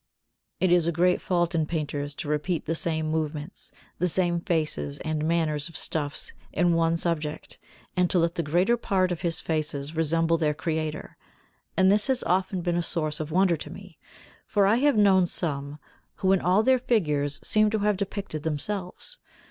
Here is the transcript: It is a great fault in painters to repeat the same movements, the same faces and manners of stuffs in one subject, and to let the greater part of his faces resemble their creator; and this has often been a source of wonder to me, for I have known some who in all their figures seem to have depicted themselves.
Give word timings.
It 0.59 0.71
is 0.71 0.87
a 0.87 0.91
great 0.91 1.21
fault 1.21 1.53
in 1.53 1.67
painters 1.67 2.15
to 2.15 2.27
repeat 2.27 2.65
the 2.65 2.73
same 2.73 3.11
movements, 3.11 3.71
the 3.99 4.07
same 4.07 4.39
faces 4.41 4.97
and 5.05 5.27
manners 5.27 5.69
of 5.69 5.77
stuffs 5.77 6.33
in 6.51 6.73
one 6.73 6.97
subject, 6.97 7.59
and 7.95 8.09
to 8.09 8.17
let 8.17 8.33
the 8.33 8.41
greater 8.41 8.77
part 8.77 9.11
of 9.11 9.21
his 9.21 9.41
faces 9.41 9.95
resemble 9.95 10.39
their 10.39 10.55
creator; 10.55 11.17
and 11.77 11.91
this 11.91 12.07
has 12.07 12.23
often 12.23 12.61
been 12.61 12.77
a 12.77 12.81
source 12.81 13.19
of 13.19 13.29
wonder 13.29 13.55
to 13.57 13.69
me, 13.69 13.99
for 14.47 14.65
I 14.65 14.77
have 14.77 14.97
known 14.97 15.27
some 15.27 15.77
who 16.15 16.31
in 16.31 16.41
all 16.41 16.63
their 16.63 16.79
figures 16.79 17.39
seem 17.43 17.69
to 17.69 17.77
have 17.77 17.95
depicted 17.95 18.41
themselves. 18.41 19.19